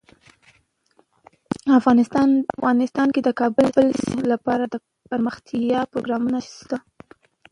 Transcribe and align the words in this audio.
افغانستان 1.79 3.07
کې 3.13 3.21
د 3.23 3.25
د 3.27 3.29
کابل 3.39 3.87
سیند 4.01 4.23
لپاره 4.33 4.63
دپرمختیا 4.65 5.81
پروګرامونه 5.91 6.39
شته. 6.55 6.77